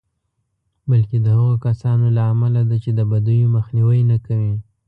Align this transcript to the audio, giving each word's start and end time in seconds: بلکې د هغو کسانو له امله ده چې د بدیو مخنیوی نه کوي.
بلکې 0.89 1.17
د 1.21 1.27
هغو 1.35 1.53
کسانو 1.65 2.07
له 2.17 2.23
امله 2.33 2.61
ده 2.69 2.75
چې 2.83 2.91
د 2.97 3.01
بدیو 3.11 3.53
مخنیوی 3.57 4.01
نه 4.11 4.17
کوي. 4.25 4.53